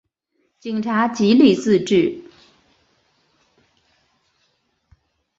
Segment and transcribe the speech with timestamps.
[0.59, 2.23] 警察极力自制